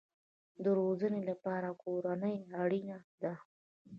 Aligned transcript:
د 0.63 0.65
روزنې 0.79 1.21
لپاره 1.29 1.69
کورنۍ 1.83 2.35
اړین 2.61 2.89
ده 3.21 3.33